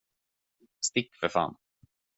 Stick, 0.79 1.15
för 1.15 1.29
fan! 1.29 1.55